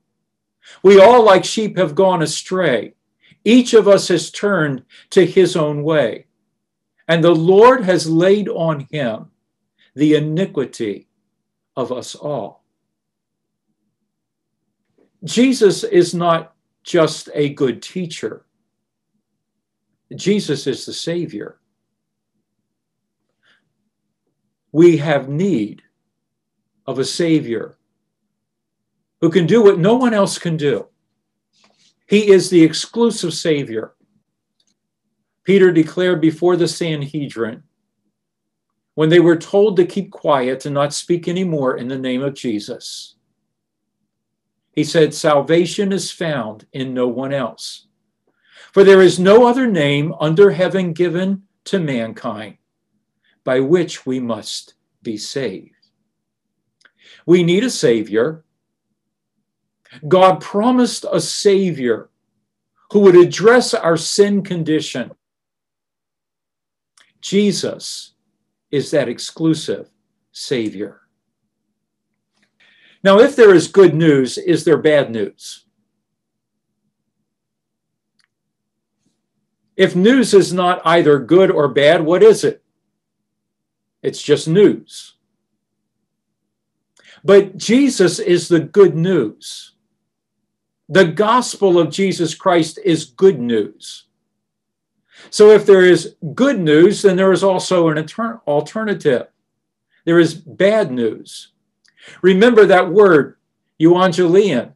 [0.84, 2.93] we all, like sheep, have gone astray.
[3.43, 6.28] Each of us has turned to his own way.
[7.12, 9.32] And the Lord has laid on him
[9.95, 11.09] the iniquity
[11.76, 12.64] of us all.
[15.26, 18.45] Jesus is not just a good teacher,
[20.16, 21.59] Jesus is the Savior.
[24.72, 25.82] We have need
[26.88, 27.78] of a Savior
[29.20, 30.88] who can do what no one else can do.
[32.07, 33.95] He is the exclusive Savior.
[35.52, 37.62] Peter declared before the Sanhedrin
[38.95, 42.36] when they were told to keep quiet and not speak anymore in the name of
[42.36, 43.16] Jesus.
[44.72, 47.88] He said, Salvation is found in no one else.
[48.72, 52.56] For there is no other name under heaven given to mankind
[53.43, 55.89] by which we must be saved.
[57.26, 58.45] We need a Savior.
[60.08, 62.10] God promised a Savior
[62.93, 65.12] who would address our sin condition.
[67.22, 68.13] Jesus
[68.72, 69.89] is that exclusive
[70.32, 71.01] Savior.
[73.03, 75.65] Now, if there is good news, is there bad news?
[79.76, 82.61] If news is not either good or bad, what is it?
[84.03, 85.15] It's just news.
[87.24, 89.74] But Jesus is the good news.
[90.89, 94.05] The gospel of Jesus Christ is good news.
[95.30, 98.05] So if there is good news, then there is also an
[98.47, 99.28] alternative.
[100.05, 101.49] There is bad news.
[102.22, 103.38] Remember that word,
[103.80, 104.74] euangelion.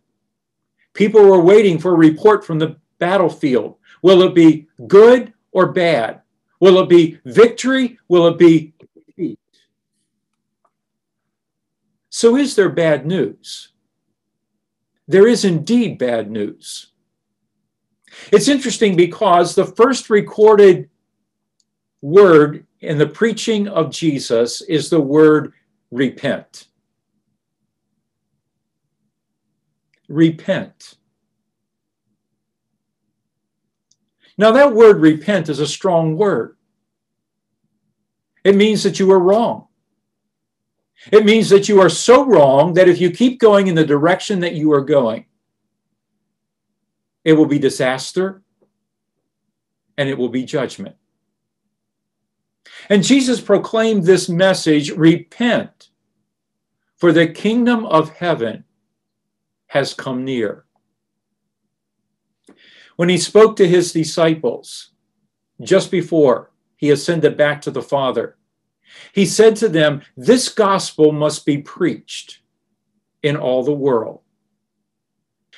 [0.94, 3.78] People were waiting for a report from the battlefield.
[4.02, 6.22] Will it be good or bad?
[6.60, 7.98] Will it be victory?
[8.08, 8.74] Will it be
[9.08, 9.40] defeat?
[12.10, 13.70] So, is there bad news?
[15.08, 16.92] There is indeed bad news.
[18.32, 20.90] It's interesting because the first recorded
[22.02, 25.54] word in the preaching of Jesus is the word
[25.92, 26.68] repent.
[30.08, 30.96] Repent.
[34.38, 36.58] Now, that word repent is a strong word.
[38.44, 39.68] It means that you are wrong.
[41.12, 44.40] It means that you are so wrong that if you keep going in the direction
[44.42, 45.26] that you are going,
[47.26, 48.44] it will be disaster
[49.98, 50.96] and it will be judgment.
[52.90, 55.90] And Jesus proclaimed this message repent,
[56.98, 58.64] for the kingdom of heaven
[59.68, 60.66] has come near.
[62.96, 64.92] When he spoke to his disciples
[65.62, 68.38] just before he ascended back to the Father,
[69.14, 72.40] he said to them, This gospel must be preached
[73.24, 74.22] in all the world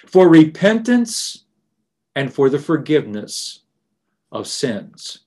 [0.05, 1.45] for repentance
[2.17, 3.59] and for the forgiveness
[4.31, 5.19] of sins.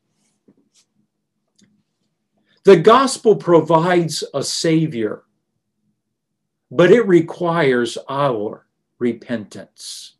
[2.64, 5.22] The gospel provides a Savior,
[6.68, 8.66] but it requires our
[8.98, 10.16] repentance.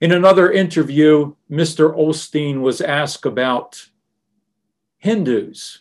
[0.00, 1.94] In another interview, Mr.
[1.94, 3.86] Osteen was asked about
[4.96, 5.80] Hindus.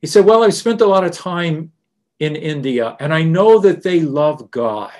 [0.00, 1.70] He said, Well, I've spent a lot of time
[2.18, 4.90] in India and I know that they love God.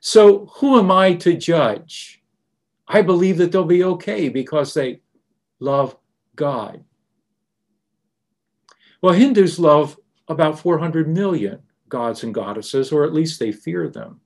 [0.00, 2.22] So who am I to judge?
[2.88, 5.00] I believe that they'll be okay because they
[5.60, 5.96] love
[6.34, 6.82] God.
[9.02, 9.98] Well, Hindus love
[10.28, 14.20] about 400 million gods and goddesses, or at least they fear them.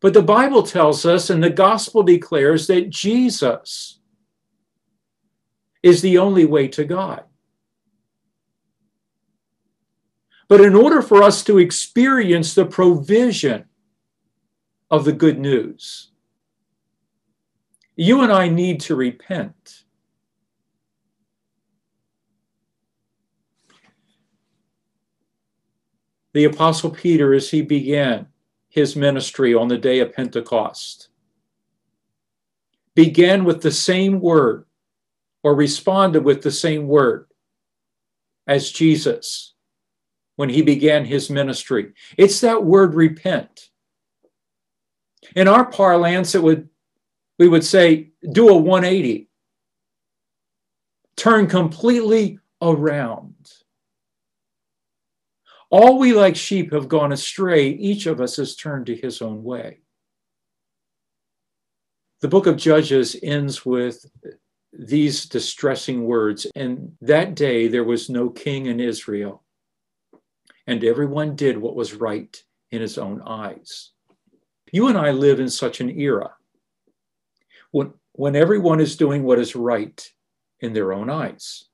[0.00, 4.00] But the Bible tells us, and the gospel declares, that Jesus
[5.82, 7.24] is the only way to God.
[10.48, 13.64] But in order for us to experience the provision
[14.90, 16.10] of the good news,
[17.96, 19.82] you and I need to repent.
[26.32, 28.28] The Apostle Peter, as he began
[28.68, 31.08] his ministry on the day of Pentecost,
[32.94, 34.66] began with the same word
[35.42, 37.26] or responded with the same word
[38.46, 39.54] as Jesus
[40.36, 41.92] when he began his ministry.
[42.16, 43.70] It's that word repent.
[45.34, 46.68] In our parlance, it would
[47.38, 49.28] we would say do a 180.
[51.16, 53.34] Turn completely around.
[55.70, 57.68] All we like sheep have gone astray.
[57.68, 59.80] Each of us has turned to his own way.
[62.20, 64.06] The book of Judges ends with
[64.72, 66.46] these distressing words.
[66.54, 69.42] And that day there was no king in Israel,
[70.66, 73.92] and everyone did what was right in his own eyes.
[74.72, 76.34] You and I live in such an era
[77.70, 80.12] when, when everyone is doing what is right
[80.60, 81.64] in their own eyes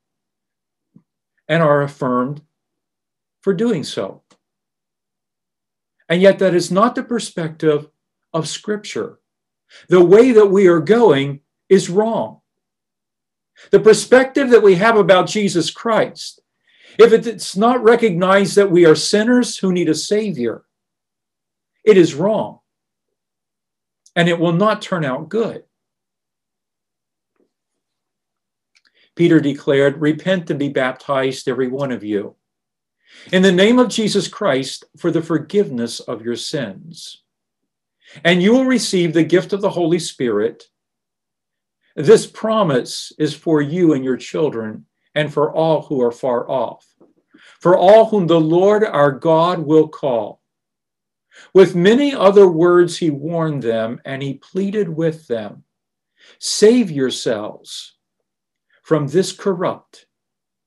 [1.47, 2.41] and are affirmed
[3.41, 4.21] for doing so.
[6.09, 7.87] And yet, that is not the perspective
[8.33, 9.19] of Scripture.
[9.89, 11.39] The way that we are going
[11.69, 12.41] is wrong.
[13.71, 16.41] The perspective that we have about Jesus Christ,
[16.99, 20.63] if it's not recognized that we are sinners who need a Savior,
[21.83, 22.59] it is wrong.
[24.15, 25.63] And it will not turn out good.
[29.15, 32.35] Peter declared, Repent and be baptized, every one of you,
[33.31, 37.23] in the name of Jesus Christ for the forgiveness of your sins.
[38.23, 40.65] And you will receive the gift of the Holy Spirit.
[41.95, 44.85] This promise is for you and your children,
[45.15, 46.85] and for all who are far off,
[47.59, 50.41] for all whom the Lord our God will call.
[51.53, 55.63] With many other words, he warned them and he pleaded with them
[56.39, 57.95] Save yourselves
[58.81, 60.05] from this corrupt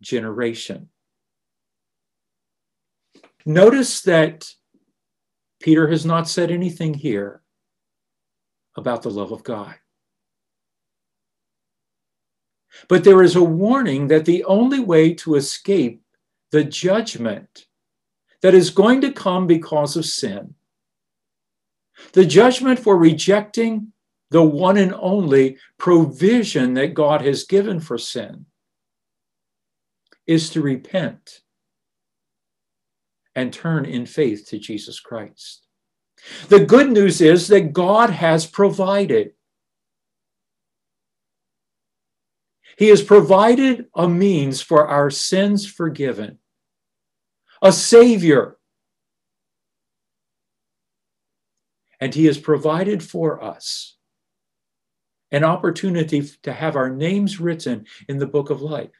[0.02, 0.88] generation.
[3.44, 4.50] Notice that
[5.60, 7.42] Peter has not said anything here
[8.76, 9.74] about the love of God.
[12.88, 16.02] But there is a warning that the only way to escape
[16.50, 17.66] the judgment
[18.42, 20.54] that is going to come because of sin,
[22.12, 23.92] the judgment for rejecting
[24.30, 28.46] the one and only provision that God has given for sin
[30.26, 31.40] is to repent
[33.34, 35.66] and turn in faith to Jesus Christ.
[36.48, 39.32] The good news is that God has provided.
[42.76, 46.38] He has provided a means for our sins forgiven,
[47.62, 48.58] a Savior.
[51.98, 53.96] And He has provided for us
[55.30, 58.90] an opportunity to have our names written in the book of life.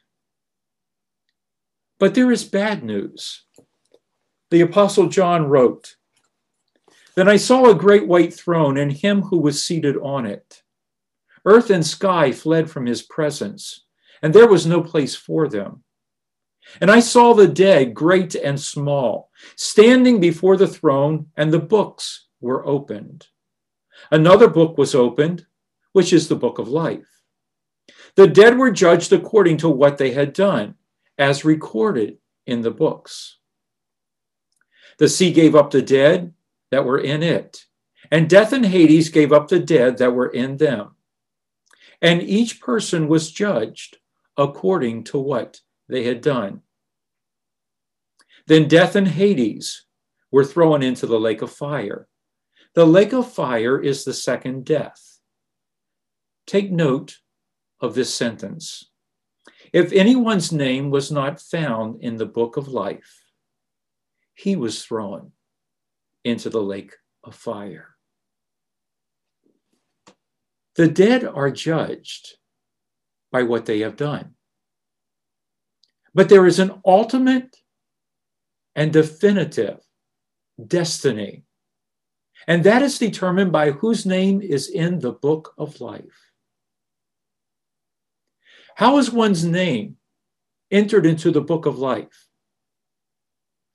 [1.99, 3.43] But there is bad news.
[4.49, 5.95] The Apostle John wrote,
[7.15, 10.63] Then I saw a great white throne and him who was seated on it.
[11.47, 13.85] Earth and sky fled from his presence,
[14.21, 15.83] and there was no place for them.
[16.81, 22.27] And I saw the dead, great and small, standing before the throne, and the books
[22.41, 23.27] were opened.
[24.11, 25.47] Another book was opened
[25.97, 27.07] which is the book of life.
[28.13, 30.75] The dead were judged according to what they had done,
[31.17, 33.37] as recorded in the books.
[34.99, 36.35] The sea gave up the dead
[36.69, 37.65] that were in it,
[38.11, 40.96] and death and Hades gave up the dead that were in them.
[42.01, 43.97] And each person was judged
[44.37, 46.61] according to what they had done.
[48.45, 49.85] Then death and Hades
[50.31, 52.07] were thrown into the lake of fire.
[52.75, 55.19] The lake of fire is the second death.
[56.45, 57.17] Take note
[57.81, 58.89] of this sentence.
[59.73, 63.21] If anyone's name was not found in the book of life,
[64.33, 65.31] he was thrown
[66.23, 67.96] into the lake of fire.
[70.77, 72.37] The dead are judged
[73.31, 74.35] by what they have done.
[76.13, 77.57] But there is an ultimate
[78.75, 79.79] and definitive
[80.67, 81.45] destiny,
[82.47, 86.31] and that is determined by whose name is in the book of life.
[88.75, 89.97] How is one's name
[90.69, 92.27] entered into the book of life?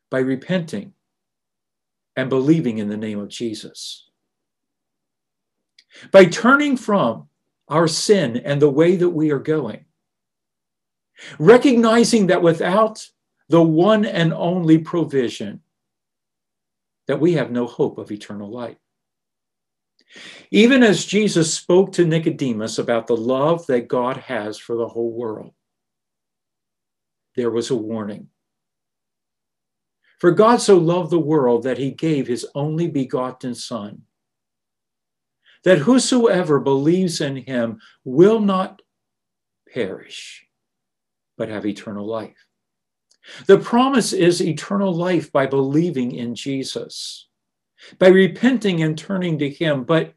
[0.08, 0.92] By repenting
[2.14, 4.08] and believing in the name of Jesus.
[6.10, 7.28] By turning from
[7.68, 9.84] our sin and the way that we are going,
[11.38, 13.06] recognizing that without
[13.48, 15.60] the one and only provision,
[17.06, 18.76] that we have no hope of eternal life.
[20.50, 25.12] Even as Jesus spoke to Nicodemus about the love that God has for the whole
[25.12, 25.52] world,
[27.36, 28.28] there was a warning.
[30.18, 34.02] For God so loved the world that he gave his only begotten Son,
[35.64, 38.82] that whosoever believes in him will not
[39.72, 40.46] perish,
[41.36, 42.46] but have eternal life.
[43.46, 47.28] The promise is eternal life by believing in Jesus
[47.98, 49.84] by repenting and turning to Him.
[49.84, 50.14] But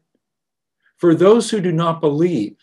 [0.96, 2.56] for those who do not believe,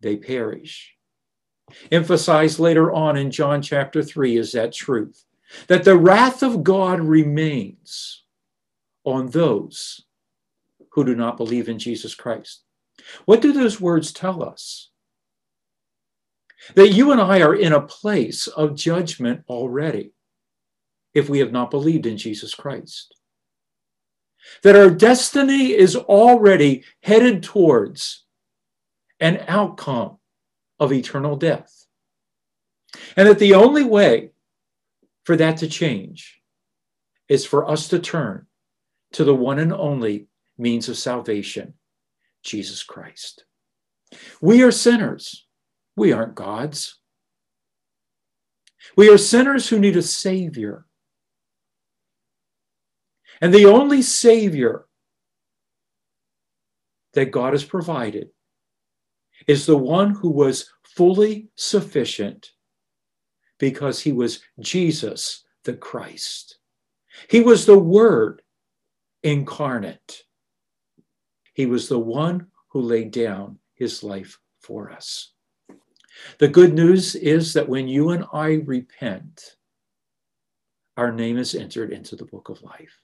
[0.00, 0.94] they perish.
[1.90, 5.24] Emphasized later on in John chapter 3 is that truth
[5.68, 8.21] that the wrath of God remains
[9.04, 10.04] on those
[10.92, 12.62] who do not believe in Jesus Christ.
[13.24, 14.90] What do those words tell us?
[16.74, 20.12] That you and I are in a place of judgment already
[21.14, 23.14] if we have not believed in Jesus Christ.
[24.62, 28.24] That our destiny is already headed towards
[29.20, 30.18] an outcome
[30.78, 31.86] of eternal death.
[33.16, 34.30] And that the only way
[35.24, 36.40] for that to change
[37.28, 38.46] is for us to turn
[39.12, 40.26] to the one and only
[40.58, 41.74] means of salvation,
[42.42, 43.44] Jesus Christ.
[44.40, 45.46] We are sinners.
[45.96, 46.98] We aren't gods.
[48.96, 50.86] We are sinners who need a Savior
[53.42, 54.86] and the only Savior
[57.14, 58.28] that God has provided
[59.48, 62.52] is the one who was fully sufficient
[63.58, 66.58] because he was Jesus the Christ.
[67.28, 68.42] He was the Word
[69.22, 70.24] incarnate.
[71.54, 75.32] He was the one who laid down his life for us.
[76.38, 79.56] The good news is that when you and I repent,
[80.96, 83.00] our name is entered into the book of life.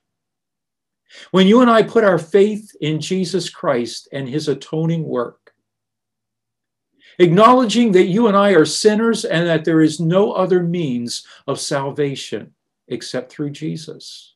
[1.30, 5.54] When you and I put our faith in Jesus Christ and his atoning work,
[7.18, 11.58] acknowledging that you and I are sinners and that there is no other means of
[11.58, 12.54] salvation
[12.88, 14.34] except through Jesus.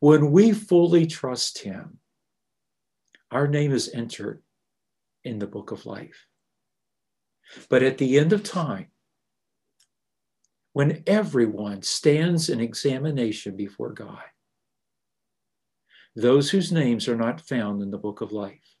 [0.00, 1.98] When we fully trust him,
[3.30, 4.42] our name is entered
[5.24, 6.26] in the book of life.
[7.68, 8.88] But at the end of time,
[10.72, 14.22] when everyone stands in examination before God,
[16.14, 18.76] those whose names are not found in the book of life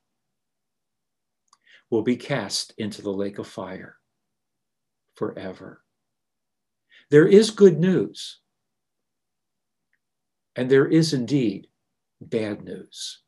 [1.90, 3.96] will be cast into the lake of fire
[5.14, 5.82] forever.
[7.10, 8.40] There is good news,
[10.56, 11.68] and there is indeed
[12.20, 13.20] bad news.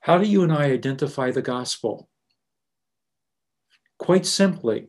[0.00, 2.08] How do you and I identify the gospel?
[3.98, 4.88] Quite simply,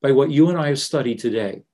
[0.00, 1.64] by what you and I have studied today.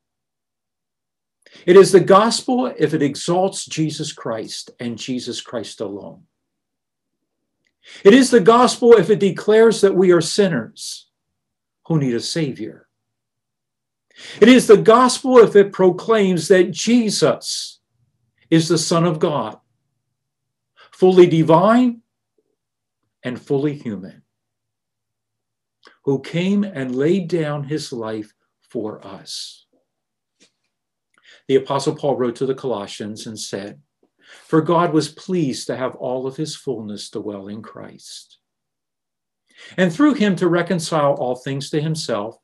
[1.66, 6.24] It is the gospel if it exalts Jesus Christ and Jesus Christ alone.
[8.04, 11.08] It is the gospel if it declares that we are sinners
[11.86, 12.86] who need a Savior.
[14.40, 17.80] It is the gospel if it proclaims that Jesus
[18.50, 19.58] is the Son of God
[21.00, 22.02] fully divine
[23.22, 24.22] and fully human,
[26.04, 28.34] who came and laid down his life
[28.68, 29.64] for us.
[31.48, 33.80] The Apostle Paul wrote to the Colossians and said,
[34.44, 38.36] For God was pleased to have all of his fullness dwell in Christ,
[39.78, 42.36] and through him to reconcile all things to himself,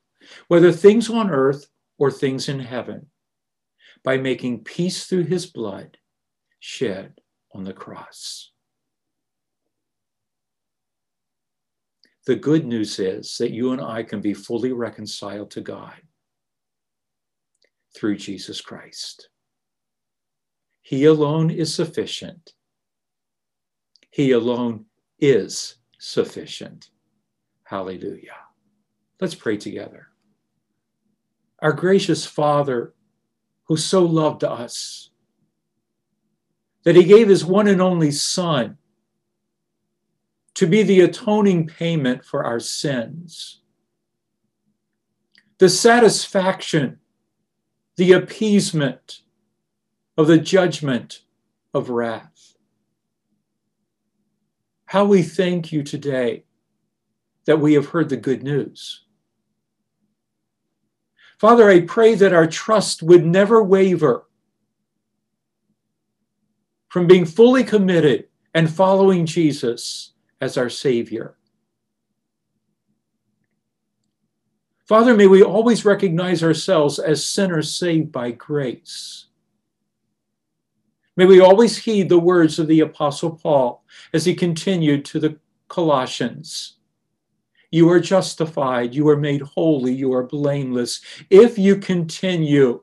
[0.49, 1.67] whether things on earth
[1.99, 3.07] or things in heaven,
[4.03, 5.97] by making peace through his blood
[6.61, 7.15] shed
[7.53, 8.53] on the cross.
[12.27, 15.95] The good news is that you and I can be fully reconciled to God
[17.95, 19.29] through Jesus Christ.
[20.83, 22.53] He alone is sufficient.
[24.11, 24.87] He alone
[25.19, 26.91] is sufficient.
[27.65, 28.37] Hallelujah.
[29.21, 30.09] Let's pray together.
[31.61, 32.95] Our gracious Father,
[33.65, 35.11] who so loved us,
[36.85, 38.79] that he gave his one and only Son
[40.55, 43.61] to be the atoning payment for our sins,
[45.59, 46.99] the satisfaction,
[47.97, 49.23] the appeasement
[50.17, 51.23] of the judgment
[51.75, 52.55] of wrath.
[54.87, 56.45] How we thank you today
[57.47, 59.06] that we have heard the good news.
[61.39, 64.27] Father, I pray that our trust would never waver
[66.89, 71.37] from being fully committed and following Jesus as our Savior.
[74.87, 79.27] Father, may we always recognize ourselves as sinners saved by grace.
[81.17, 85.39] May we always heed the words of the Apostle Paul as he continued to the
[85.69, 86.76] Colossians.
[87.71, 91.01] You are justified, you are made holy, you are blameless
[91.31, 92.83] if you continue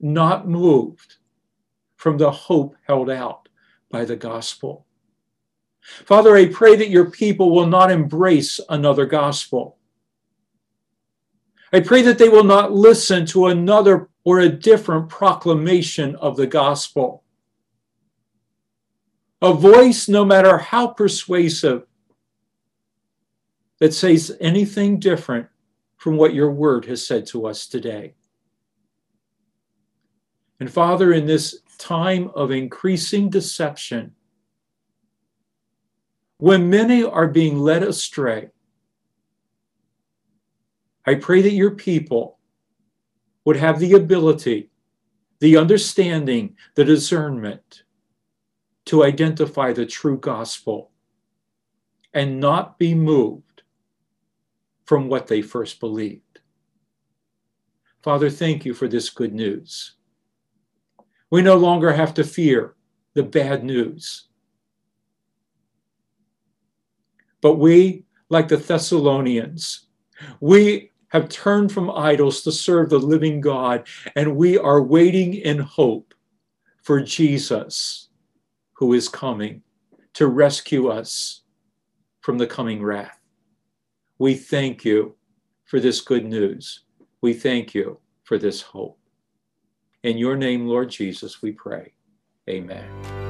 [0.00, 1.16] not moved
[1.96, 3.48] from the hope held out
[3.90, 4.86] by the gospel.
[5.80, 9.78] Father, I pray that your people will not embrace another gospel.
[11.72, 16.46] I pray that they will not listen to another or a different proclamation of the
[16.46, 17.24] gospel.
[19.42, 21.84] A voice, no matter how persuasive,
[23.80, 25.46] that says anything different
[25.96, 28.14] from what your word has said to us today.
[30.60, 34.12] And Father, in this time of increasing deception,
[36.38, 38.50] when many are being led astray,
[41.06, 42.38] I pray that your people
[43.44, 44.70] would have the ability,
[45.40, 47.82] the understanding, the discernment
[48.86, 50.90] to identify the true gospel
[52.12, 53.53] and not be moved
[54.84, 56.40] from what they first believed.
[58.02, 59.94] Father, thank you for this good news.
[61.30, 62.74] We no longer have to fear
[63.14, 64.28] the bad news
[67.44, 69.88] But we, like the Thessalonians,
[70.40, 75.58] we have turned from idols to serve the living God, and we are waiting in
[75.58, 76.14] hope
[76.82, 78.08] for Jesus
[78.72, 79.60] who is coming
[80.14, 81.42] to rescue us
[82.22, 83.20] from the coming wrath.
[84.24, 85.16] We thank you
[85.66, 86.84] for this good news.
[87.20, 88.98] We thank you for this hope.
[90.02, 91.92] In your name, Lord Jesus, we pray.
[92.48, 93.23] Amen.